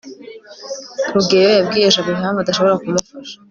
rugeyo 1.13 1.49
yabwiye 1.57 1.87
jabo 1.93 2.09
impamvu 2.15 2.39
adashobora 2.41 2.79
kumufasha 2.81 3.35